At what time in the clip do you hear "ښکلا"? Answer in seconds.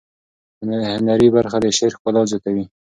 1.97-2.21